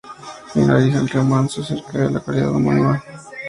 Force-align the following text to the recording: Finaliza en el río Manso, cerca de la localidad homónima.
Finaliza 0.51 0.97
en 0.97 1.03
el 1.03 1.09
río 1.09 1.23
Manso, 1.23 1.63
cerca 1.63 1.91
de 1.99 2.05
la 2.05 2.09
localidad 2.09 2.49
homónima. 2.55 3.03